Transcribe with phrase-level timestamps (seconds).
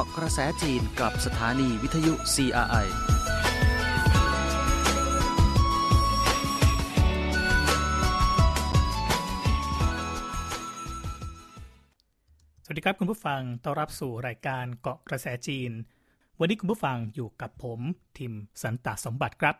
[0.00, 2.86] าะกระแสจีนกับสถานีวิทยุ CRI
[12.64, 15.70] สวัสดีครับคุณผู้ฟัง ต้อนรับสู่รายการเกาะกระแสจีน
[16.38, 17.80] วันนี้คุณผู้ฟังอยู่กับผม
[18.18, 18.32] ทิม
[18.62, 19.56] สันตสมบัติครับ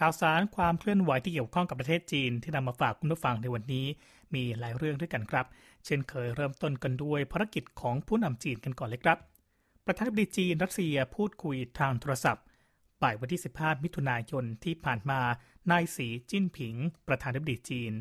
[0.00, 3.86] ข่าวสารความเคลื่อนไหวที่เกี่ยวข้องกับประเทศจีนที่นำมาฝากคุณผู้ฟังในวันนี้
[4.34, 5.46] มีหลายเรื่องด้วยกันครับ
[5.84, 9.18] เช่นเคยเริ่มต้นกันด้วยภารกิจของผู้นำจีนกันก่อนเลยครับ
[9.86, 12.44] ประธานาธิบดีจีนรัสเซียพูดคุยทางโทรศัพท์
[13.02, 15.20] บ่ายวันที่ 15 มิถุนายนที่ผ่านมา
[15.70, 16.74] นายสีจิ้นผิง
[17.08, 17.92] ประธานาธิบดีจีน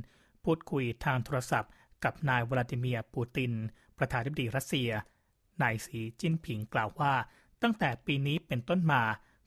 [0.45, 1.71] พูดคุยทางโทรศัพท์
[2.03, 3.51] กับนายวลาดิเมียร์ปูติน
[3.97, 4.89] ประธานาธิบดีรัสเซีย
[5.61, 7.13] นายสีจิ้นผิงกล่าวว่า
[7.61, 9.03] ตั้งแต่ปีนี้เป็นต้นมา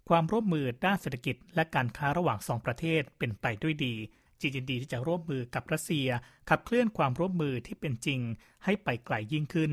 [0.09, 3.95] ความร่วมมือด้านเศรษฐกิจ และการค้าระหว่างสองประเทศเป็นไปด้วยดี
[4.40, 6.09] จีนยินดีที่จะร่วมมือกับรัสเซีย
[6.49, 8.21] ขับเคลื่อนความร่วมมือที่เป็นจริง
[8.65, 9.73] ให้ไปไกลยิ่งขึ้น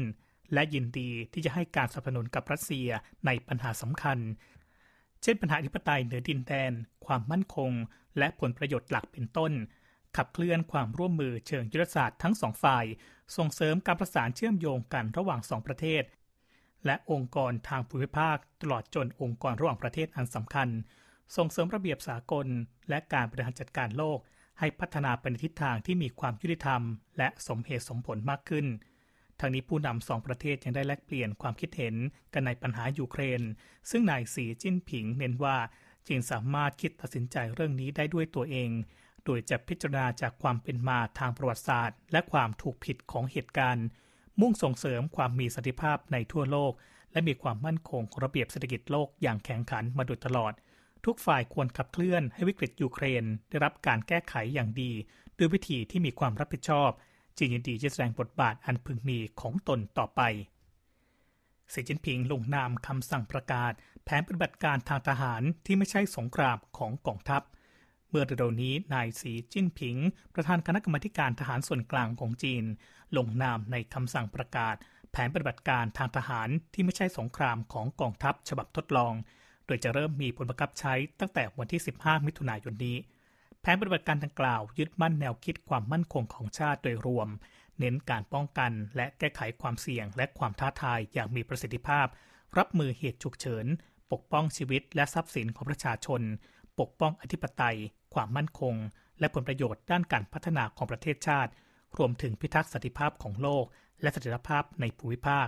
[0.54, 2.88] และยินดีที่จะให้การสนับสนุนกับรัสเซีย
[3.26, 4.18] ในปัญหาสำคัญ
[5.22, 6.72] เช่นปัญหาอธิปไตยเหนือดินแดน
[7.06, 7.72] ความมั่นคง
[8.18, 9.52] และผลประโยชน์หลักเป็นต้น
[10.18, 12.86] ขับเคลื่อนความร่วมมือเชิงยุทธศาสตร์ทั้งสองฝ่าย
[13.38, 16.04] ส่งเสริมการประสานเชื่อมโยงกันระหว่างสองประเทศ
[16.86, 20.68] และองค์กรทางภูมิภาคตลอดจนองค์กรระหว่างประเทศอันสำคัญ
[21.36, 22.48] ส่งเสริมระเบียบสากล
[22.90, 24.20] และการบริหารจัดการโลก
[24.60, 26.82] ให้พัฒนาไปในทิศทางที่มีความยุติธรรม
[27.18, 28.66] และสมเหตุสมผลมากขึ้น
[29.40, 31.96] ทางนี้ผู้นำสองประเทศยังได้แลกเปลี่ยนความคิดเห็น
[32.34, 33.42] กันในปัญหายูเครน
[33.90, 35.58] ซึ่งนายสีจิ้นผิงเน้นว่า
[36.08, 38.70] จีนสามารถคิดตัดสินใจเรื่องนี้ได้ด้วยตัวเอง
[39.26, 43.86] โดยจะพิจารณาจากความเป็นมาทางประวัติศาสตร์ และความถูกผิดของเหตุการณ์
[44.40, 46.74] มุ่งส่งเสริมความมีสันติภาพในทั่วโลก
[47.12, 50.54] และมีความมั่นคงของระเบียบเศรษฐกิจโลกอย่างแข็งขันมาโดยตลอด
[51.06, 54.92] ทุกฝ่ายควรขับเคลื่อนให้วิกฤตยูเครน ได้รับการแก้ไขอย่างดี
[55.38, 56.92] ด้วยวิธีที่มีความรับผิดชอบ
[57.38, 60.22] จีนยินดีจะแสดงบทบาทอันพึงมีของตนต่อไป
[61.74, 63.74] สีจิ้นผิงลงนามคำสั่งประกาศ
[64.04, 67.42] แผนปฏิบัติการทางทหารที่ไม่ใช่สงครามของกองทัพ
[68.10, 69.96] เมื่อเร็วๆนี้นายสีจิ้นผิง
[70.34, 72.64] ประธานคณะกรรมการทหารส่วนกลางของจีน
[73.18, 74.76] ลงนามในคำสั่งประกาศ
[75.12, 79.14] แผนปฏิบัติการทางทหารที่ไม่ใช่สงครามของกองทัพฉบับทดลอง
[79.66, 82.98] โดยจะเริ่มมีผลบังคับใช้ตั้งแต่วันที่ 15 มิถุนายนนี้
[83.66, 87.30] แผนปฏิบัติการดังกล่าว ยึดมั่นแนวคิดความมั่นคงของชาติโดยรวม
[87.80, 92.08] เน้นการป้องกันและแก้ไขความเสี่ยง และความท้าทายอย่างมีประสิทธิภาพ
[92.58, 93.66] รับมือเหตุฉุกเฉิน
[94.12, 96.22] ปกป้องชีวิตและทรัพย์สินของประชาชน
[96.80, 97.78] ปกป้องอธิปไตย
[98.14, 98.76] ความมั่นคง
[99.20, 101.52] และผลประโยชน์ด้านการพัฒนาของประเทศชาติ
[101.98, 103.66] รวมถึงพิทักษ์สันติภาพของโลก
[104.02, 105.48] และสันติภาพในภูมิภาค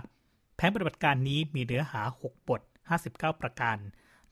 [0.56, 2.60] แผนปฏิบัติการนี้มีเนื้อหา 6 บท
[3.00, 3.76] 59 ประการ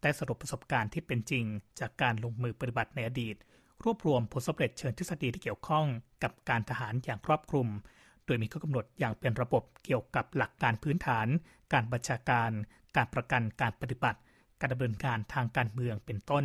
[0.03, 1.45] ได้สรุปประสบการณ์ที่เป็นจริง
[1.81, 3.37] จากการลงมือปฏิบัติในอดีต
[3.85, 5.87] รวบรวมผลสำเร็จเชิงทฤษฎีที่เกี่ยวข้อง
[6.23, 7.69] กับการทหารอย่างครอบคลุม
[8.25, 11.27] โดยมีข้อกำหนดอย่างเป็นระบบเกี่ยวกับหลักการพื้นฐาน
[11.73, 12.51] การบัญชาการ
[12.97, 14.19] การประกันการปฏิบัติ
[14.61, 16.45] การดำเนินการทางการเมืองเป็นต้น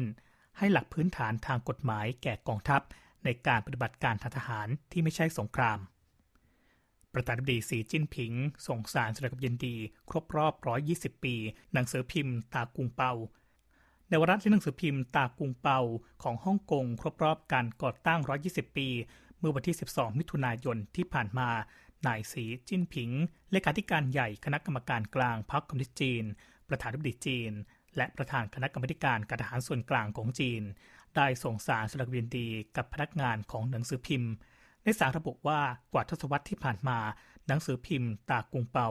[0.58, 2.82] ให้หลักพื้นฐานทางกฎหมายแก่กองทัพ
[3.24, 5.80] ในการปฏิบัติการทางทหารที่ไม่ใช่สงคราม
[7.14, 8.34] ประธานาธิบดีสีจิ้นผิง
[8.68, 9.76] ส่งสารแสดงความยินดี
[10.10, 10.54] ครบรอบ
[11.18, 11.36] 120 ปี
[11.74, 13.12] หนังสือพิมพ์ ตากุงเปา
[14.12, 15.80] ในวาระที่หนังสือพิมพ์ตากุงเปา
[16.24, 18.88] ของฮ่องกงครบรอบการก่อตั้ง 120 ปี
[19.40, 21.50] เมื่อวันที่ 12 มิถุนายนที่ผ่านมา
[22.08, 23.10] นายสีจิ้นผิง
[23.52, 26.24] เลขาธิการใหญ่คณะกรรมการกลางพรรคคอมมิวนิสต์จีน
[26.70, 27.52] ประธานาธิบดีจีน
[27.98, 30.62] และประธานคณะกรรมการการทหารส่วนกลางของจีน
[31.16, 32.48] ได้ส่งสารแสดงความยินดี
[32.78, 34.32] กับพนักงานของหนังสือพิมพ์
[34.84, 35.60] ในสารระบุว่า
[35.94, 37.00] กว่าทศวรรษที่ผ่านมา
[37.48, 38.90] หนังสือพิมพ์ตากุงเปา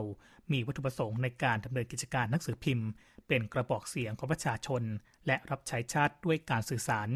[0.52, 2.86] มีวัตถุประสงค์ในการดำเนินกิจการหนังสือพิมพ์
[3.28, 4.82] เป็นกระบอกเสียงของประชาชน
[5.26, 7.08] และรับใช้ชาติด้วยการสื่อสาร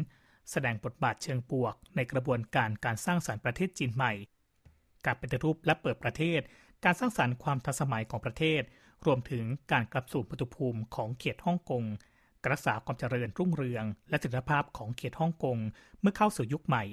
[0.51, 4.13] แสดงบทบาทเชิงบวก ในกระบวนการการสร้างสรรค์ประเทศจีนใหม่
[5.05, 6.39] การปฏิรูปและเปิดประเทศ
[6.83, 8.61] การสร้างสรรค์ความทันสมัยของประเทศ
[9.05, 11.83] รวมถึงการกลับสู่ปฏิภูมิของเขตฮ่องกง
[12.51, 15.57] รักษาความเจริญรุ่งเรือง และสิทธิภาพของเขตฮ่องกง
[16.01, 16.83] เมื่อเข้าสู่ยุคใหม่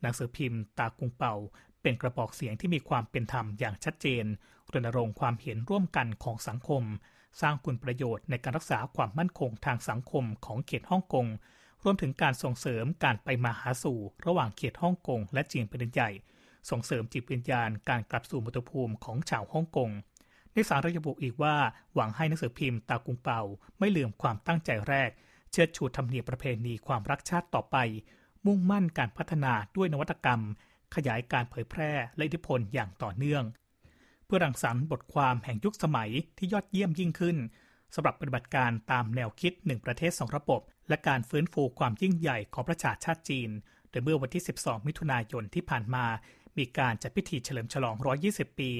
[0.00, 1.34] หนังสือพิมพ์ ตากุงเป่า
[1.82, 4.24] เป็นกระบอกเสียงที่มีความเป็นธรรมอย่างชัดเจน
[4.72, 6.82] รณรงค์ความเห็นร่วมกันของสังคม
[7.40, 11.26] สร้างคุณประโยชน์ในการรักษาความมั่นคงทางสังคมของเขตฮ่องกง
[11.84, 16.10] รวมถึงการส่งเสริมการไปมาหาสู่ระหว่างเขตฮ่องกงและจีนเป็นใหญ่
[16.70, 19.90] ส่งเสริมจิตวิญญาณการกลับสู่มัตภูมิของชาวฮ่องกง
[20.52, 21.56] ในสารระบุอีกว่า
[21.94, 23.40] หวังให้หนังสือพิมพ์ตากุงเปา
[23.78, 25.10] ไม่ลืมความตั้งใจแรก
[25.52, 27.76] เชิดชูธรรมเนียมประเพณีความรักชาติต่อไป
[28.46, 30.40] มุ่งมั่นการพัฒนาด้วยนวัตกรรม
[30.94, 33.44] ขยายการเผยแพร่และอิทธิพลอย่างต่อเนื่อง
[34.30, 37.36] พื่อรังสรรค์บทความแห่งยุคสมัยที่ยอดเยี่ยมยิ่งขึ้น
[37.94, 43.50] สำหรับปฏิบัติการตามแนวคิดหนึ่งประเทศสองระบบ และการฟื้นฟูความยิ่งใหญ่ของประชาชาติจีน
[43.90, 46.04] โดยเมื่อวันที่ 12 มิถุนายนที่ผ่านมา
[46.58, 47.96] มีการจัดพิธีเฉลิมฉลอง
[48.28, 48.70] 120 ปี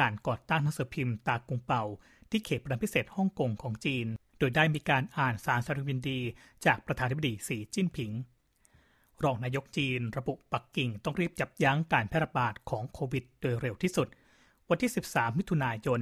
[0.00, 1.82] การก่อตั้งหนังสือพิมพ์ตากุงเปา
[2.30, 4.06] ที่เขตปรพิเศษฮ่องกงของจีน
[4.38, 6.20] โดยได้มีการอ่านสารสารวินดี
[6.66, 8.12] จากประธานาธิบดีสีจิ้นผิง
[9.24, 14.08] รองนายกจีน ระบุปักกิ่งต้องรีบจับยั้งการแพร่ระบาดของโควิด โดยเร็วที่สุด
[14.70, 16.00] วันที่ 13 มิถุนายน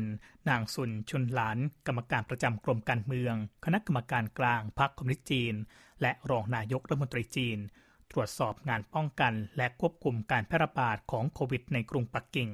[0.49, 3.35] นางซุนชุนหลาน กรรมการประจำกรมการเมือง
[3.65, 5.55] คณะกรรมการกลางพรรคคอมมิวนิสต์จีน
[6.03, 7.59] และรองนายกรัฐมนตรีจีน
[8.13, 12.49] ตรวจสอบงานป้องกันและควบคุมการแพร่ระบาดของโควิดในกรุงปักกิ่ง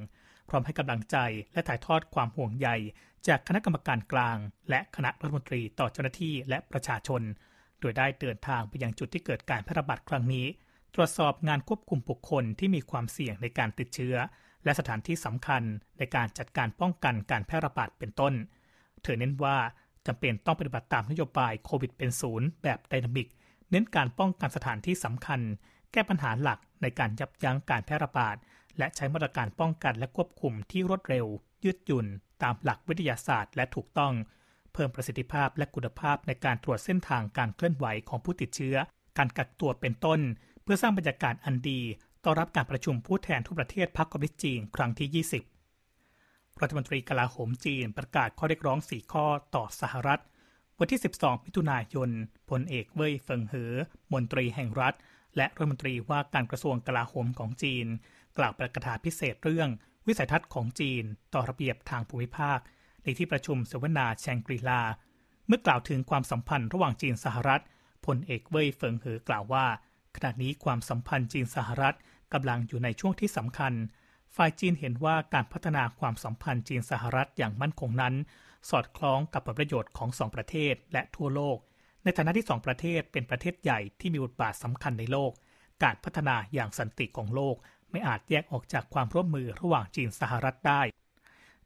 [0.49, 1.17] พร้อมให้กำลังใจ
[1.53, 2.69] และถ่ายทอดความห่วงใย
[3.27, 4.37] จากคณะกรรมการกลาง
[4.69, 7.21] และคณะรัฐมนตรีต่อเจ้าหน้าที่และประชาชน
[7.79, 10.47] โดยได้เดินทางไปยังจุดที่เกิดการแพร่ระบาดครั้งนี้
[10.95, 14.15] ตรวจสอบงานควบคุมบุคคลที่มีความเสี่ยงในการติดเชื้อ
[14.63, 15.63] และสถานที่สำคัญ
[15.97, 18.33] ในการจัดการป้องกันการแพร่ระบาดเป็นต้น
[19.03, 19.57] เธอเน้นว่า
[20.07, 23.27] จำเป็นต้องปฏิบัติตามนโยบายโควิดเป็นศูนย์แบบไดนามิก
[23.71, 25.39] เน้นการป้องกันสถานที่สำคัญ
[25.91, 28.35] แก้ปัญหาหลักในการยับยั้งการแพร่ระบาด
[28.77, 31.25] และใช้มาตรการป้องกันและควบคุมที่รวดเร็ว
[31.63, 32.05] ยืดหยุ่น
[32.43, 34.13] ตามหลักวิทยาศาสตร์และถูกต้อง
[34.73, 38.75] เพิ่มประสิทธิภาพและคุณภาพในการตรวจเส้นทางการเคลื่อนไหวของผู้ติดเชื้อ
[39.17, 40.19] การกักตัวเป็นต้น
[40.63, 41.81] เพื่อสร้างบรรยากาศอันดี
[42.25, 45.25] ต้อนรับการประชุมผู้แทนทุกประเทศพรรคคอมมิวนิสต์จีนครั้งที่
[45.93, 49.25] 20 รัฐมนตรีกลาโหมจีนประกาศข้อเรียกร้อง 4 ข้อ
[49.55, 50.21] ต่อสหรัฐ
[50.79, 52.09] วันที่ 12 มิถุนายน
[52.49, 53.73] พลเอกเว่ยเฟิงเหอ
[54.13, 54.93] มนตรีแห่งรัฐ
[55.37, 57.85] และรัฐมนตรีว่าการกระทรวงกลาโหมของจีน
[58.37, 59.69] กล่าวประกาศพิเศษเรื่อง
[60.07, 61.03] วิสัยทัศน์ของจีน
[61.33, 62.59] ต่อระเบียบทางภูมิภาค
[63.03, 64.81] ในที่ประชุมเสวนาแชงกรีลา
[65.47, 67.63] เมื่อกล่าวถึงความสัมพันธ์ระหว่างจีนสหรัฐ
[68.05, 69.65] พลเอกเว่ยเฟิงเหอกล่าวว่า
[70.15, 71.95] ขณะนี้ความสัมพันธ์จีนสหรัฐ
[72.33, 73.73] กำลังอยู่ในช่วงที่สำคัญ
[74.35, 78.13] ฝ่ายจีนเห็นว่าการพัฒนาความสัมพันธ์จีนสหรัฐอย่างมั่นคงนั้น
[78.69, 81.57] สอดคล้องกับผลประโยชน์ของสองประเทศและทั่วโลก
[82.03, 85.31] ในฐานะที่สองประเทศเป็นประเทศใหญ่ที่มีบทบาทสำคัญในโลก
[85.83, 87.55] การพัฒนาอย่างสันติของโลก
[87.91, 90.81] ไม่อาจแยกออกจากความร่วมมือระหว่างจีนสหรัฐได้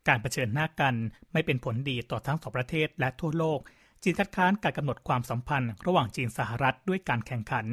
[0.07, 0.95] การเผชิญหน้ากัน
[1.33, 3.59] ไม่เป็นผลดีต่อทั้งสองประเทศและทั่วโลก
[4.03, 7.65] จีนคัดค้านการกำหนดความสัมพันธ์ ระหว่างจีนสหรัฐด้วยการแข่งขัน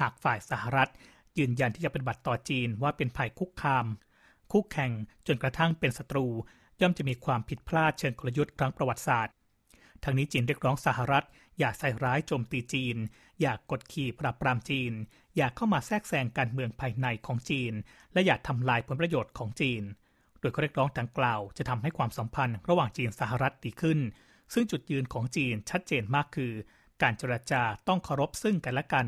[0.00, 0.90] หากฝ่ายสหรัฐ
[1.38, 3.86] ยืนยันที่จะปฏิบัติต่อจีนว่าเป็นภัยคุกคาม
[4.52, 4.92] คุกแข่ง
[5.26, 6.26] จนกระทั่งเป็นศัตรู
[6.80, 9.34] ย่อมจะมีความผิดพลาดเชิงกลยุทธ์ครั้งประวัติศาสตร์
[10.04, 11.24] ทั้งนี้จีนเรียกร้องสหรัฐ
[11.58, 12.96] อย่าใส่ร้ายโจมตีจีน
[13.40, 14.92] อย่ากกดขี่ปราบปรามจีน
[15.36, 17.72] อย่าเข้ามาแทรกแซงการเมืองภายในของจีน
[18.12, 19.82] และอย่าทำลายผลประโยชน์ของจีน
[20.40, 23.98] โดยข้อเรียกร้องดังกล่าว จะทำให้ความสัมพันธ์ระหว่างจีนสหรัฐดีขึ้น
[24.52, 26.52] ซึ่งจุดยืนของจีนชัดเจนมากคือ
[27.02, 29.06] การเจรจาต้องเคารพซึ่งกันและกัน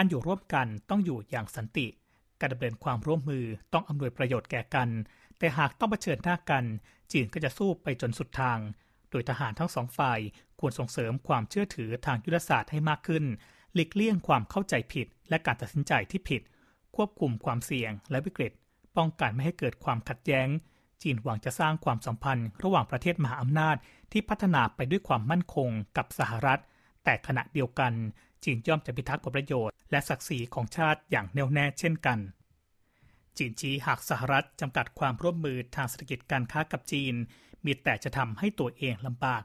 [0.00, 1.86] การอยู่ร่วมกันต้องอยู่อย่างสันติ
[2.40, 4.88] การดำเนินความร่วมมือต้องอำนวยประโยชน์แก่กัน
[5.38, 6.64] แต่หากต้องเผชิญหน้ากัน
[7.12, 8.58] จีนก็จะสู้ไปจนสุดทาง
[9.10, 10.18] โดยทหารทั้งสองฝ่าย
[10.60, 13.24] ควรส่งเสริมความเชื่อถือทางยุทธศาสตร์ให้มากขึ้น
[13.74, 16.42] หลีกเลี่ยงความเข้าใจผิด และการตัดสินใจที่ผิด
[16.96, 18.52] ควบคุมความเสี่ยงและวิกฤต
[18.96, 20.48] ป้องกันไม่ให้เกิดความขัดแย้ง
[21.02, 23.76] จีนหวังจะสร้างความสัมพันธ์ ระหว่างประเทศมหาอำนาจ
[24.12, 26.60] ที่พัฒนาไปด้วยความมั่นคงกับสหรัฐ
[27.04, 27.92] แต่ขณะเดียวกัน
[28.44, 32.18] จีนย่อมจะพิทักษ์ผลประโยชน์ และศักดิ์ศรีของชาติอย่างแน่วแน่เช่นกัน
[33.38, 37.14] จีนชี้หากสหรัฐจำกัดความร่วมมือทางเศรษฐกิจการค้ากับจีน
[37.64, 39.42] มีแต่จะทำให้ตัวเองลำบาก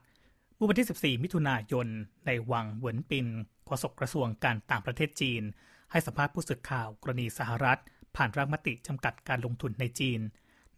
[0.55, 1.87] เมื่อวันที่ 14 มิถุนายน
[2.25, 3.27] ในวังเหวินปิน
[3.65, 5.43] โฆษกกระทรวงการต่างประเทศจีน
[5.91, 7.79] ให้สัมภาษณ์ผู้สื่อข่าวกรณีสหรัฐ
[8.15, 10.19] ผ่านร่างมติจำกัดการลงทุนในจีน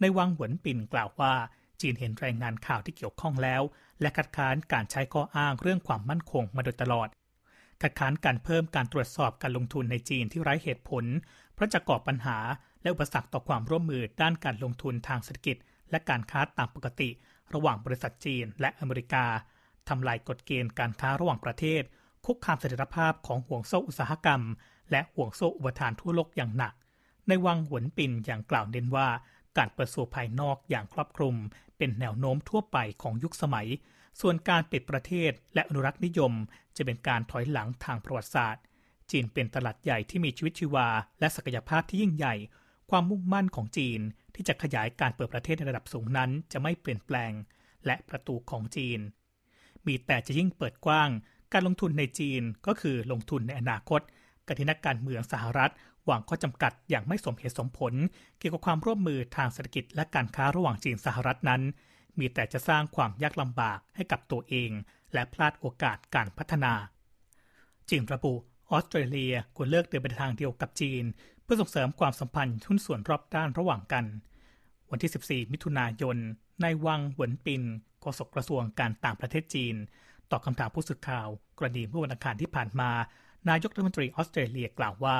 [0.01, 1.34] ในวังเหวินปินกล่าวว่า
[1.81, 3.62] จีนเห็นรายงานข่าวที่เกี่ยวข้องแล้ว
[4.01, 7.07] และคัดค้านการใช้ข้ออ้างเรื่องความมั่นคงมาโดยตลอด
[7.82, 11.05] คัดค้านการเพิ่มการตรวจสอบการลงทุนในจีนที่ไร้เหตุผล
[11.53, 12.38] เพราะจะก่อปัญหา
[12.82, 15.58] และอุปสรรคต่อความร่วมมือด้านการลงทุนทางเศรษฐกิจ
[15.91, 17.10] และการค้าตามปกติ
[17.53, 19.25] ระหว่างบริษัทจีนและอเมริกา
[19.89, 21.82] ทำลายกฎเกณฑ์การค้าระหว่างประเทศ
[22.25, 24.41] คุกคามเสถียรภาพของห่วงโซ่อุตสาหกรรม
[24.91, 26.74] และห่วงโซ่อุปทานทั่วโลกอย่างหนัก
[27.27, 29.08] ในวังหวนปินอย่างกล่าวเน้นว่า
[29.58, 31.36] การเปิดสู่ภายนอกอย่างครอบคลุม
[31.77, 33.67] เป็นแนวโน้มทั่วไปของยุคสมัย
[34.22, 36.34] ส่วนการปิดประเทศและอนุรักษ์นิยม
[36.77, 38.63] จะเป็นการถอยหลังทางประวัติศาสตร์
[39.12, 40.88] จีนเป็นตลาดใหญ่ที่มีชีวิตชีวา
[41.19, 42.36] และศักยภาพที่ยิ่งใหญ่
[42.89, 44.00] ความมุ่งมั่นของจีน
[44.36, 47.31] ที่จะขยายการเปิดประเทศในระดับสูงนั้นจะไม่เปลี่ยนแปลง
[47.86, 49.00] และประตูของจีน
[49.86, 51.10] มีแต่จะยิ่งเปิดกว้าง
[51.53, 54.01] การลงทุนในจีนก็คือลงทุนในอนาคต
[54.45, 55.72] การที่นักการเมืองสหรัฐ
[56.10, 57.93] วางข้อจำกัดอย่างไม่สมเหตุสมผล
[58.39, 61.62] เกี่ยวกับความร่วมมือทางเศรษฐกิจและการค้าระหว่างจีนสหรัฐนั้น
[62.19, 64.72] มีแต่จะสร้างความยากลำบากให้กับตัวเอง
[65.13, 66.74] และพลาดโอกาสการพัฒนา
[67.89, 68.34] จีนระบุ
[68.72, 71.03] ออสเตรเลียควรเลือกเดินไปทางเดียวกับจีน
[71.43, 74.05] เพื่อส่งเสริมความสัมพันธ์ทุนส่วนรอบด้านระหว่างกัน
[74.91, 76.17] วันที่ 14 มิถุนายน
[76.62, 77.63] ในวังหวนปิน
[78.01, 79.75] โฆษกกระทรวงการต่างประเทศจีน
[80.31, 82.91] ตอบคำถามผู้สื่อข่าว กรณีเมื่อวันอังคารที่ผ่านมา
[83.50, 85.17] นายกรัฐมนตรีออสเตรเลียกล่าวว่า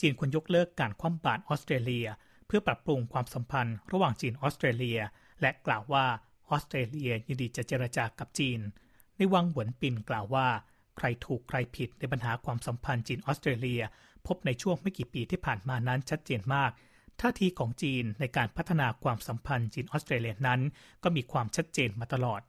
[0.00, 2.06] จีนควรยกเลิกการคว่ำบาตรออสเตรเลีย
[2.46, 5.00] เพื่อปรับปรุงความสัมพันธ์ระหว่างจีนออสเตรเลีย
[5.40, 6.06] และกล่าวว่า
[6.50, 8.60] ออสเตรเลียยินดีจะเจรจากับจีน
[9.16, 10.48] ในวังหวนปินกล่าวว่า
[10.96, 13.82] ใครถูกใครผิดในปัญหาความสัมพันธ์จีนออสเตรเลีย
[14.26, 16.70] พบในช่วงไม่กี่ปีที่ผ่านมานั้นชัดเจนมาก
[17.20, 20.60] ท่าทีของจีนในการพัฒนาความสัมพันธ์จีนออสเตรเลียนั้น
[21.02, 22.40] ก็มีความชัดเจนมาตลอด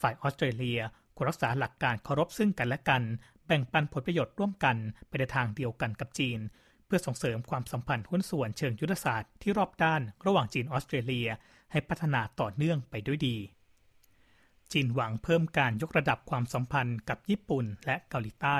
[0.00, 0.80] ฝ่ายออสเตรเลีย
[1.16, 3.02] ควรรักษาหลักการเคารพซึ่งกันและกัน
[3.46, 4.76] แบ่งปันผลประโยชน์ร่วมกัน
[5.08, 6.38] ไปในทางเดียวกันกับจีน
[6.86, 11.28] เพื่อส่งเสริมความสัมพันธ์หุ้นส่วนเชิงยุทธศาสตร์ที่รอบด้านระหว่างจีนออสเตรเลีย
[11.70, 13.36] ให้พัฒนาต่อเนื่องไปด้วยดี
[14.72, 18.58] จีนหวังเพิ่มการยกระดับความสัมพันธ์กับญี่ปุ่นและเกาหลีใต้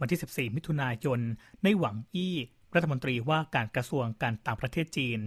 [0.00, 1.20] วันที่ 14 มิถุนายน
[1.62, 2.36] ในหวังอี้
[2.74, 5.18] รัฐมนตรีว่าการกระทรวงการต่างประเทศจีน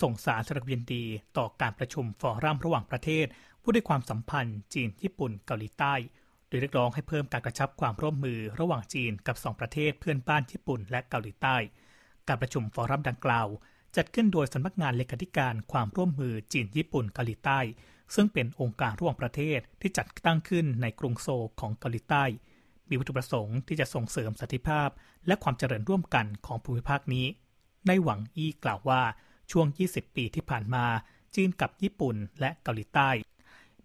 [0.00, 1.04] ส่งสารแสดงยินดี
[1.36, 3.26] ต่อการประชุมฟอรัมระหว่างประเทศ
[3.62, 5.94] ผู้ด้วยความสัมพันธ์จีนญี่ปุ่นเกาหลีใต้
[6.48, 11.56] โดยเรียกร้องให้เพิ่มการกระชับความร่วมมือระหว่างจีนกับสองประเทศเพื่อนบ้านญี่ปุ่นและเกาหลีใต้
[12.28, 13.46] การประชุมฟอรัมดังกล่าว
[13.96, 17.60] จัดขึ้นโดยสำนักงานเลขาธิการความร่วมมือจีนญี่ปุ่นเกาหลีใต้
[18.14, 22.24] ซึ่งเป็นองค์การร่วมประเทศที่จัดตั้งขึ้นในกรุงโซลของเกาหลีใต้
[22.88, 24.88] มีวัตถุประสงค์ที่จะส่งเสริมสันติภาพ
[25.26, 27.26] และความเจริญร่วมกันของภูมิภาคนี้
[27.86, 29.02] ในหวังอี้กล่าวว่า
[29.50, 30.84] ช่วง 20 ปีที่ผ่านมา
[31.34, 33.10] จีนกับญี่ปุ่นและเกาหลีใต้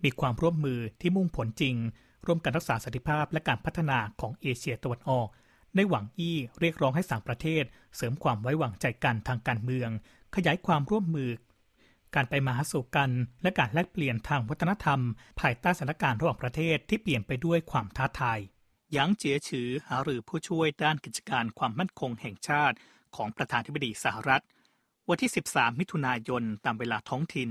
[0.03, 1.75] มีความร่วมมือที่มุ่งผลจริง
[2.25, 5.27] ร่วมกันรักษาสันติภาพและการพัฒนาของเอเชียตะวันออก
[5.75, 7.63] ในหวังอี้เรียกร้องให้สามประเทศ
[7.96, 9.89] เสริมความไว้วางใจกันทางการเมือง
[10.36, 11.32] ขยายความร่วมมือ
[12.15, 13.12] การไปมาหาสู่กัน
[13.44, 15.00] และการแลกเปลี่ยนทางวัฒนธรรม
[15.39, 18.39] ภายใต้สถานการณ์ระหว่างประเทศที่เปลี่ยนไปด้วยความท้าทาย
[18.94, 22.75] หยางเจียฉือหารือผู้ช่วยด้านกิจการความมั่นคงแห่งชาติ
[23.15, 24.44] ของประธานธิบดีสหรัฐ
[25.10, 27.50] วันที่ 13 มิถุนายนตามเวลาท้องถิ่น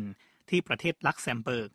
[0.51, 1.71] ที่ประเทศลักเซมเบิร์ก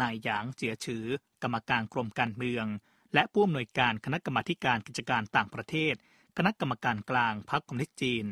[0.00, 1.04] นายหยางเจียฉือ
[1.42, 2.66] กรรมการกรมการเมือง
[3.14, 5.94] และผู้อำนวยการคณะกรรมการกิจการต่างประเทศ
[6.36, 8.26] คณะกรรมการกลางพรรคคอมมิวนิสต์จีน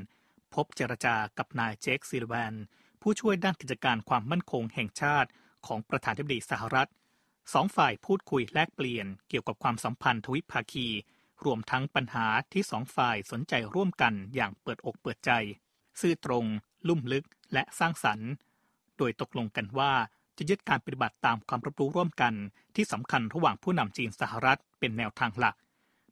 [0.54, 2.54] พบเจรจากับนายเจค ซัลลิแวน
[3.02, 5.30] ผู้ช่วยด้านกิจการความมั่นคงแห่งชาติ
[5.66, 6.90] ของประธานาธิบดีสหรัฐ
[7.52, 10.88] สองฝ่ายพูดคุยแลกเปลี่ยนเกี่ยวกับความสัมพันธ์ทวิภาคี
[11.44, 15.30] รวมทั้งปัญหาที่สองฝ่ายสนใจร่วมกันอย่างเปิดอกเปิดใจ
[16.00, 16.44] ซื่อตรง
[16.88, 18.30] ลุ่มลึกและสร้างสรรค์
[18.98, 19.92] โดยตกลงกันว่า
[20.36, 22.34] จะยึดการปฏิบัติตามความรับรู้ร่วมกัน
[22.76, 25.56] ที่สำคัญระหว่างผู้นำจีนสหรัฐเป็นแนวทางหลัก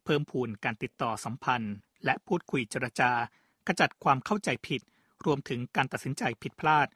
[0.05, 1.75] เพิ่มพูนการติดต่อสัมพันธ์
[2.05, 3.11] และพูดคุยเจรจา
[3.67, 4.83] ขจัดความเข้าใจผิด
[5.25, 6.87] รวมถึงการตัดสินใจผิดพลาด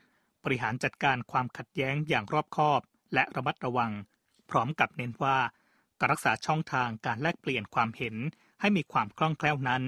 [0.45, 2.81] บริหารจัดการความขัดแย้งอย่างรอบคอบ
[3.15, 3.93] และระมัดระวัง
[4.51, 5.39] พร้อมกับเน้นว่า
[6.01, 8.17] การรักษาช่องทางการแลกเปลี่ยนความเห็น
[8.61, 9.83] ให้มีความคล่องแคล่วนั้น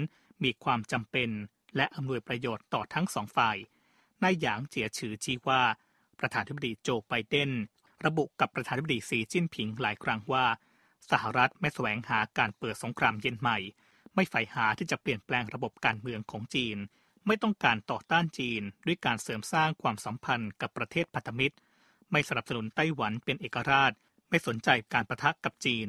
[0.45, 1.31] มีความจำเป็น
[1.77, 3.57] และอำนวยประโยชน์ต่อทั้งสองฝ่าย
[4.23, 5.63] นายหยางเจียฉือชี้ว่า
[6.21, 7.51] ประธานธิบดีโจไบเดน
[8.07, 10.47] ระบุกับประธานธิบดีสีจิ้นผิงหลายครั้งว่า
[11.11, 13.59] สหรัฐไม่แสวงหาการเปิดสงครามเย็นใหม่
[14.15, 16.77] ไม่ใฝ่หาที่จะเปลี่ยนแปลงระบบการเมืองของจีน
[17.27, 21.57] ไม่ต้องการต่อต้านจีน ด้วยการเสริมสร้างความสัมพันธ์กับประเทศพันธมิตร
[22.13, 23.93] ไม่สนับสนุนไต้หวันเป็นเอกราช
[24.29, 25.89] ไม่สนใจการประทะกับจีน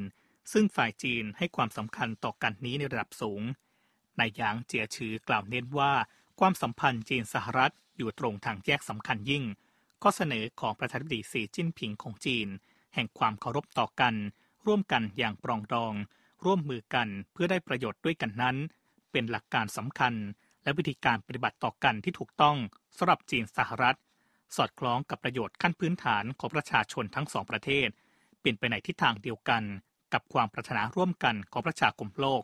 [0.52, 3.42] ซึ่งฝ่ายจีนให้ความสำคัญต่อกันนี้ในระดับสูง
[4.18, 5.92] นายหยางเจียชือกล่าวเน้นว่า
[6.40, 9.44] ความสัมพันธ์จีนสหรัฐอยู่ตรงทางแยกสำคัญยิ่ง
[10.02, 12.48] ข้อเสนอของประธานาธิบดีสีจิ้นผิงของจีน
[12.94, 14.14] แห่งความเคารพต่อกัน
[14.66, 15.94] ร่วมกันอย่างปรองดอง
[16.44, 18.56] ร่วมมือกันเพื่อได้ประโยชน์ด้วยกันนั้น
[19.12, 20.14] เป็นหลักการสำคัญ
[20.62, 22.56] และวิธีการปฏิบัติต่อกันที่ถูกต้อง
[22.96, 23.98] สำหรับจีนสหรัฐ
[24.56, 27.88] สอดคล้องกับประโยชน์ขั้นพื้นฐานของประชาชนทั้งสองประเทศ
[28.42, 29.62] เป็นไปในทิศทางเดียวกัน
[30.12, 32.42] กับความปรารถนาร่วมกันของประชาคมโลก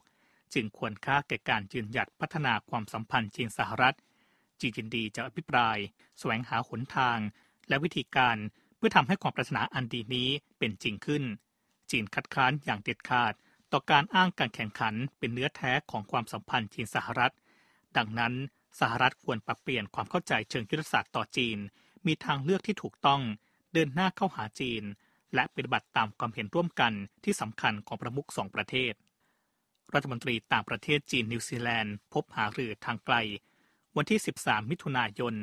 [0.54, 3.96] จึงควรค่าแก่การยืนหยัดพัฒนาความสัมพันธ์จีนสหรัฐ
[4.60, 5.76] จีนยินดีจะอภิปราย
[6.18, 7.18] แสวงหาหนทาง
[7.68, 8.36] และวิธีการ
[8.76, 10.28] เพื่อทำให้ความปรารถนาอันดีนี้
[10.58, 11.22] เป็นจริงขึ้น
[11.90, 13.34] จีนคัดค้านอย่างเด็ดขาด
[13.72, 17.34] ต่อการอ้างการแข่งขันเป็นเนื้อแท้ของความสัมพันธ์จีนสหรัฐ
[17.96, 18.34] ดังนั้น
[18.80, 21.58] สหรัฐควรปรับเปลี่ยนความเข้าใจเชิงยุทธศาสตร์ต่อจีน
[22.06, 23.20] มีทางเลือกที่ถูกต้อง
[23.72, 24.82] เดินหน้าเข้าหาจีน
[25.34, 26.92] และปฏิบัติตามความเห็นร่วมกัน
[27.24, 28.92] ที่สำคัญของประมุขสองประเทศ
[29.94, 33.16] รัฐมนตรีต่างประเทศจีนนิวซีแลนด์ พบหารือทางไกล
[33.96, 35.34] วันที่ 13 มิถุนายน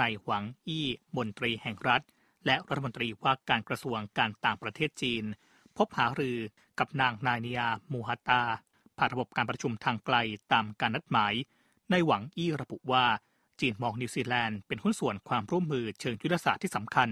[0.00, 0.86] นายหวังอี้
[1.16, 2.02] มนตรีแห่งรัฐ
[2.46, 5.24] และรัฐมนตรีว่าการกระทรวงการต่างประเทศจีน
[5.76, 6.38] พบหารือ
[6.78, 7.60] กับนางนาไนอา
[7.92, 8.42] มาฮูตา
[8.98, 10.16] ผ่านระบบการประชุมทางไกล
[10.52, 11.34] ตามการนัดหมาย
[11.90, 13.04] ในหวังอี้ระบุว่า
[13.60, 17.08] จีนมองนิวซีแลนด์เป็นหุ้นส่วนความร่วมมือเชิงยุทธศาสตร์ที่สำคัญ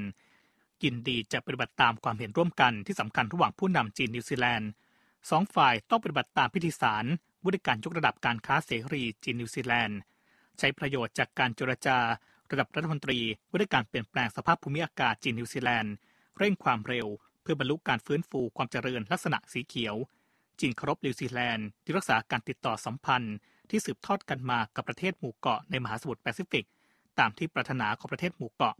[0.85, 4.69] ยินดีจะปฏิบัติตามความเห็นร่วมกันที่สำคัญระหว่างผู้นำจีนนิวซีแลนด์
[5.31, 7.05] สองฝ่ายต้องปฏิบัติตามพิธีสาร
[7.47, 9.99] บริการยกระดับการค้าเสรีจีนนิวซีแลนด์
[10.59, 11.99] ใช้ประโยชน์จากการเจรจา
[12.53, 13.19] ระดับรัฐมนตรี
[13.49, 15.95] ว่าด้วยการเปลี่ยนแปลงสภาพภูมิอากาศจีนนิวซีแลนด์
[16.39, 17.07] เร่งความเร็ว
[17.43, 19.97] เพื่อบรรลุการฟื้นฟูความเจริญลักษณะสีเขียว
[20.61, 23.37] จีนเคารพนิวซีแลนด์ที่รักษาการติดต่อสัมพันธ์
[23.71, 26.67] ที่สืบทอดกันมากับประเทศหมู่เกาะในมหาสมุทรแปซิฟิก
[27.19, 28.77] ตามที่ปรารถนาของประเทศหมู่เกาะ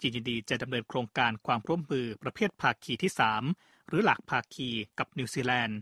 [0.00, 3.12] จีนยินดีจะดำเนินโครงการความร่วมมือประเภทภาคีที่
[3.50, 5.78] 3 หรือหลักภาคีกับนิวซีแลนด์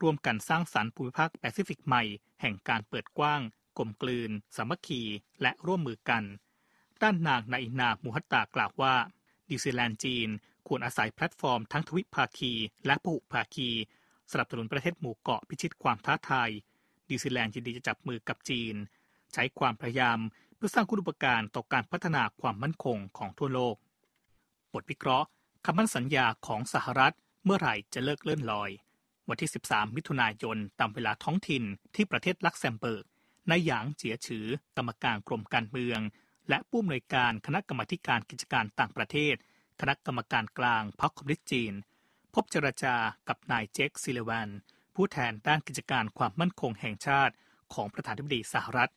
[0.00, 2.02] ร่วมกันสร้างสรรค์ภูมิภาคแปซิฟิกใหม่
[2.40, 3.40] แห่งการเปิดกว้าง
[3.78, 5.02] กลมกลืน สามัคคี
[5.42, 6.22] และร่วมมือกัน
[7.02, 8.94] ด้านนางนาไนอา มาฮูตากล่าวว่า
[9.50, 10.28] นิวซีแลนด์จีน
[10.66, 12.52] ควรอาศัยแพลตฟอร์มทั้งทวิภาคี
[12.86, 13.68] และพหุภาคี
[14.32, 16.50] สนับสนุนประเทศหมู่เกาะพิชิตความท้าทาย
[17.08, 18.74] นิวซีแลนด์ยินดีจะจับมือกับจีน
[19.32, 20.18] ใช้ความพยายาม
[20.56, 23.76] เพื่อสร้างคุณูปการต่อการพัฒนาความมั่นคงของทั่วโลก
[24.74, 25.26] บทวิเคราะห์
[25.64, 27.14] คำมั่นสัญญาของสหรัฐ
[27.44, 28.70] เมื่อไหร่จะเลิกเลื่อนลอย
[29.28, 31.64] วันที่ 13 มิถุนายนตามเวลาท้องถิ่น
[31.94, 33.04] ที่ประเทศลักเซมเบิร์ก
[33.50, 36.00] นายหยางเจียฉือกรรมการกรมการเมือง
[36.48, 39.34] และผู้อำนวยการคณะกรรมการกิจการต่างประเทศ
[39.80, 41.72] คณะกรรมการกลางพรรคคอมมิวนิสต์จีน
[42.34, 42.94] พบเจรจา
[43.28, 44.48] กับนายเจค ซัลลิแวน
[44.94, 47.34] ผู้แทนด้านกิจการความมั่นคงแห่งชาติ
[47.74, 48.90] ของประธานาธิบดีสหรัฐ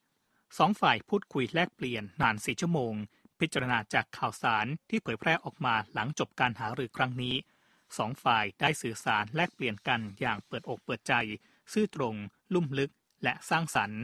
[0.58, 2.94] สองฝ่ายพูดคุยแลกเปลี่ยนนานสี่ชั่วโมง
[3.40, 7.36] พิจารณาจากข่าวสารที่เผยแพร่ออกมาหลังจบการหารือครั้งนี้
[7.98, 11.14] สองฝ่ายได้สื่อสารแลกเปลี่ยนกันอย่างเปิดอกเปิดใจ
[11.74, 12.16] ซื่อตรง
[12.54, 12.92] ลุ่มลึก
[13.24, 14.02] และสร้างสรรค์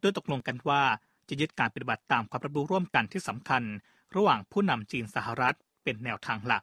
[0.00, 0.82] โดยตกลงกันว่า
[1.28, 3.62] จะยึดการปฏิบัติตามความรับรู้ร่วมกันที่สำคัญ
[4.16, 6.62] ระหว่างผู้นำจีนสหรัฐเป็นแนวทางหลัก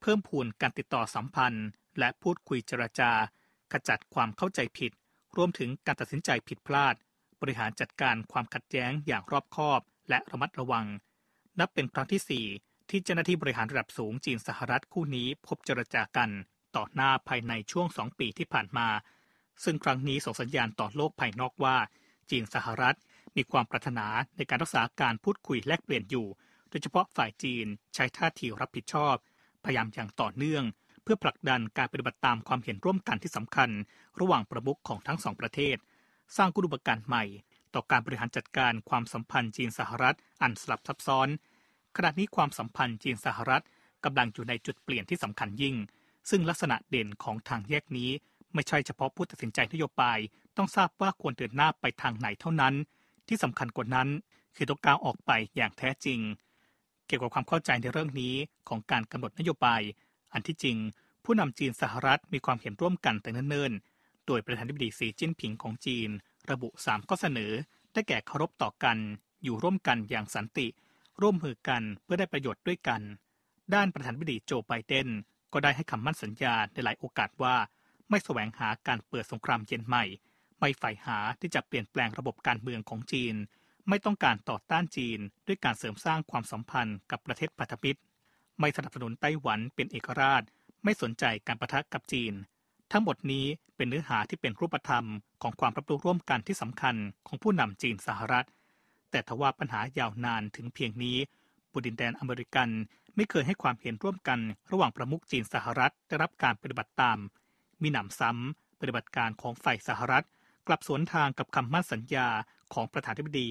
[0.00, 1.66] เพิ่มพูนการติดต่อสัมพันธ์
[1.98, 3.10] และพูดคุยเจรจา
[3.72, 4.92] ขจัดความเข้าใจผิด
[5.36, 6.94] รวมถึงการตัดสินใจผิดพลาด
[7.40, 10.86] บริหารจัดการความขัดแย้งอย่างรอบคอบ และระมัดระวัง
[11.58, 16.30] นับเป็นครั้งที่ 4 ที่เจ้าหน้าที่บริหารระดับสูงจีนสหรัฐคู่นี้พบเจรจากัน
[16.76, 18.88] ต่อหน้าภายในช่วงสองปีที่ผ่านมา
[19.64, 21.76] ซึ่งครั้งนี้ส่งสัญญาณต่อโลกภายนอกว่า
[22.30, 22.96] จีนสหรัฐ
[23.36, 24.06] มีความปรารถนา
[24.36, 26.26] ในการรักษาการพูดคุยแลกเปลี่ยนอยู่
[26.70, 29.14] โดยเฉพาะฝ่ายจีนใช้ท่าทีรับผิดชอบ
[29.64, 30.64] พยายามอย่างต่อเนื่อง
[31.02, 33.70] เพื่อผลักดันการปฏิบัติตามความเห็นร่วมกันที่สำคัญ
[34.20, 35.76] ระหว่างประมุขของทั้งสองประเทศ
[36.36, 37.24] สร้างกุฎุปการใหม่
[37.74, 41.28] ต่อการบริหารจัดการความสัมพันธ์จีนสหรัฐอันสลับซับซ้อน
[41.96, 43.64] ขณะนี้ความสัมพันธ์จีนสหรัฐ
[44.04, 45.76] กำลังอยู่ในจุดเปลี่ยนที่สำคัญยิ่ง
[46.30, 48.10] ซึ่งลักษณะเด่นของทางแยกนี้
[48.54, 50.18] ไม่ใช่เฉพาะผู้ตัดสินใจนโยบาย
[50.56, 52.74] ต้องทราบว่าควรเดินหน้าไปทางไหนเท่านั้น
[53.30, 54.08] ที่สำคัญกว่านั้น
[54.56, 56.20] คือต้องก้าวออกไปอย่างแท้จริง
[57.06, 58.34] เกี่ยวกับความเข้าใจในเรื่องนี้
[58.68, 59.82] ของการกำหนดนโยบาย
[60.32, 60.76] อันที่จริง
[61.24, 66.08] ผู้นำจีนสหรัฐมีความเห็นร่วมกันแต่เนิ่นๆ โดยประธานาธิบดีสีจิ้นผิงของจีน
[66.50, 67.52] ระบุ 3 ข้อเสนอ
[67.92, 68.98] ได้แก่เคารพต่อกัน
[69.42, 70.66] อยู่ร่วมกันอย่างสันติ
[71.20, 73.00] ร่วมมือกันเพื่อได้ประโยชน์ด้วยกัน
[73.74, 75.08] ด้านประธานาธิบดีโจไบเดน
[75.52, 77.54] ก็ได้ให้คำมั่นสัญญาในหลายโอกาสว่า
[78.08, 80.04] ไม่แสวงหาการเปิดสงครามเย็นใหม่
[80.60, 83.34] ไม่ใฝ่หาที่จะเปลี่ยนแปลงระบบการเมืองของจีน
[83.88, 88.00] ไม่ต้องการต่อต้านจีน ด้วยการเสริมสร้างความสัมพันธ์กับประเทศพันธมิตร
[88.60, 90.42] ไม่สนับสนุนไต้หวันเป็นเอกราช
[90.84, 92.32] ไม่สนใจการประทะกับจีน
[92.92, 93.46] ทั้งหมดนี้
[93.76, 95.06] เป็นเนื้อหาที่เป็นรูปธรรม
[95.42, 96.96] ของความรับรู้ร่วมกันที่สำคัญ
[97.26, 98.46] ของผู้นำจีนสหรัฐ
[99.10, 101.16] แต่ทว่าปัญหายาวนานถึงเพียงนี้
[101.72, 102.68] บุดินแดนอเมริกัน
[103.16, 104.38] ไม่เคยให้ความเห็นร่วมกัน
[104.70, 107.18] ระหว่างประมุขจีนสหรัฐได้รับการปฏิบัติตาม
[107.82, 110.26] มีหนำซ้ำปฏิบัติการของฝ่ายสหรัฐ
[110.66, 112.28] กลับสวนทางกับคำมั่นสัญญา
[112.74, 113.50] ของประธานาธิบดี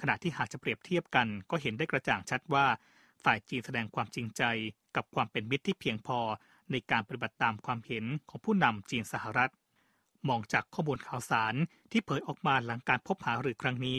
[0.00, 2.66] ขณะที่หากจะเปรียบเทียบกันก็เห็นได้กระจ่างชัดว่า
[3.24, 4.42] ฝ่ายจีนแสดงความจริงใจ
[4.96, 6.18] กับความเป็นมิตรที่เพียงพอ
[6.70, 9.52] ในการปฏิบัติตามความเห็นของผู้นำจีนสหรัฐ
[10.28, 11.54] มองจากข้อมูลข่าวสาร
[11.90, 13.98] ที่เผยออกมาหลังการพบหาหรือครั้งนี้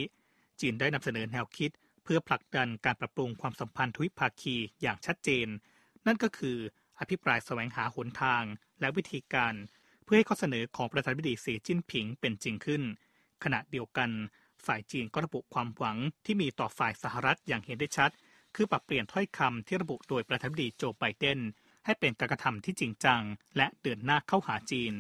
[0.60, 1.72] จีนได้นำเสนอแนวคิด
[2.04, 5.48] เพื่อผลักดันการปรับปรุงความสัมพันธ์ทวิภาคีอย่างชัดเจน
[6.06, 6.58] นั่นก็คือ
[7.00, 8.44] อภิปรายแสวงหาหนทาง
[8.80, 9.54] และวิธีการ
[10.06, 12.82] เพื่อให้ข้อเสนอของประธานาธิบดีสีจิ้นผิงเป็นจริงขึ้น
[13.44, 14.10] ขณะเดียวกัน
[14.66, 18.12] ฝ่ายจีนก็ระบุความหวังที่มีต่อฝ่ายสหรัฐอย่างเห็นได้ชัด
[18.56, 21.40] คือปรับเปลี่ยนถ้อยคำที่ระบุโดยประธานาธิบดีโจไบเดน
[21.86, 23.22] ให้เป็นการกระทำที่จริงจัง
[23.58, 24.94] และเดินหน้าเข้าหาจีน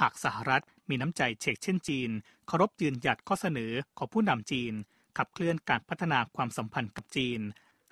[0.00, 2.10] หากสหรัฐมีน้ำใจเชกเช่นจีน
[2.46, 4.72] เคารพยืนหยัดข้อเสนอของผู้นำจีน
[5.18, 7.40] ขับเคลื่อนการพัฒนาความสัมพันธ์กับจีน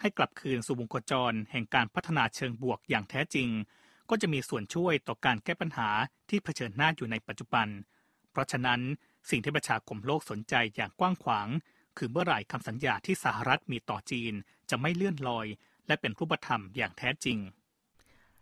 [0.01, 3.49] ให้กลับคืนสู่วงโคจรแห่งการพัฒนาเชิงบวกอย่างแท้จริง
[4.11, 5.89] ก็จะมีส่วนช่วยต่อการแก้ปัญหา
[6.29, 7.69] ที่เผชิญหน้าอยู่ในปัจจุบัน
[8.31, 8.81] เพราะฉะนั้น
[9.31, 11.49] สิ่งที่ประชาคมโลกสนใจอย่างกว้างขวาง
[11.99, 14.33] คือเมื่อไหร่คำสัญญาที่สหรัฐมีต่อจีน
[14.71, 15.47] จะไม่เลื่อนลอย
[15.87, 17.39] และเป็นรูปธรรมอย่างแท้จริง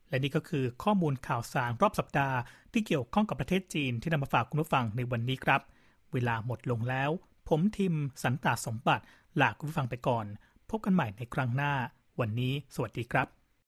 [0.09, 2.37] และนี่ก็คือข้อมูลข่าวสารรอบสัปดาห์
[2.73, 5.61] ที่เกี่ยวข้องกับประเทศจีนที่นำมาฝากคุณผู้ฟังในวันนี้ครับ
[6.13, 7.11] เวลาหมดลงแล้ว
[7.49, 9.05] ผมทิมสันตาสมบัติ
[9.41, 10.27] ลาคุณผู้ฟังไปก่อน
[10.71, 11.73] พบกันใหม่ในครั้งหน้า
[12.21, 13.40] วันนี้ สวัสดีครับ